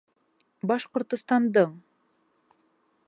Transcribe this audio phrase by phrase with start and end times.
[0.71, 1.77] Башҡортостандың